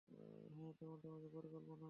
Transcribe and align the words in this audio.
হ্যাঁ, 0.55 0.71
তেমনটাই 0.79 1.11
আমাদের 1.11 1.29
পরিকল্পনা। 1.33 1.75